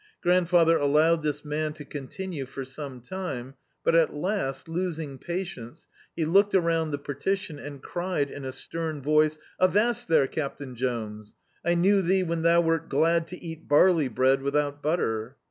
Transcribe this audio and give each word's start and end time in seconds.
Grandfather 0.23 0.79
al 0.79 0.87
lowed 0.87 1.21
this 1.21 1.45
man 1.45 1.73
to 1.73 1.85
continue 1.85 2.47
for 2.47 2.65
some 2.65 3.01
time, 3.01 3.53
but 3.83 3.93
at 3.93 4.15
last, 4.15 4.67
losing 4.67 5.19
patience, 5.19 5.85
he 6.15 6.25
looked 6.25 6.55
around 6.55 6.89
the 6.89 6.97
partition 6.97 7.59
and 7.59 7.83
cried 7.83 8.31
in 8.31 8.43
a 8.43 8.51
stem 8.51 8.99
voice, 9.03 9.37
"Avast 9.59 10.07
there. 10.07 10.25
Captain 10.25 10.73
Jones: 10.75 11.35
I 11.63 11.75
knew 11.75 12.01
thee 12.01 12.23
when 12.23 12.41
thou 12.41 12.61
wert 12.61 12.89
glad 12.89 13.27
to 13.27 13.37
eat 13.43 13.67
barley 13.67 14.07
bread 14.07 14.41
without 14.41 14.81
butter." 14.81 15.35